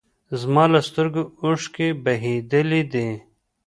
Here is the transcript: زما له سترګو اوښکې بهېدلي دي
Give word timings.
زما 0.41 0.63
له 0.73 0.79
سترګو 0.87 1.23
اوښکې 1.43 1.87
بهېدلي 2.03 2.81
دي 2.93 3.09